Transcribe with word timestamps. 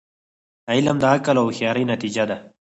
علم 0.71 0.97
د 1.01 1.05
عقل 1.13 1.35
او 1.41 1.45
هوښیاری 1.49 1.83
نتیجه 1.93 2.23
ده. 2.29 2.37